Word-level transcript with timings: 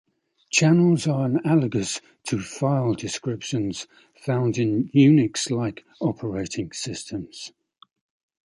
Channels 0.49 1.05
are 1.05 1.25
analogous 1.27 2.01
to 2.23 2.39
"file 2.41 2.95
descriptors" 2.95 3.85
found 4.15 4.57
in 4.57 4.89
Unix-like 4.95 5.85
operating 5.99 6.71
systems. 6.71 7.51